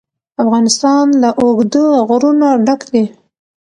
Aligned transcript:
افغانستان 0.43 1.05
له 1.21 1.29
اوږده 1.41 1.85
غرونه 2.07 2.47
ډک 2.65 2.81
دی. 2.93 3.03